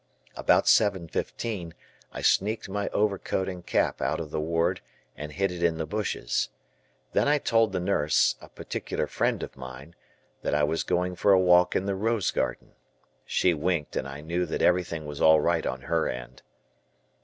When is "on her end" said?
15.67-16.41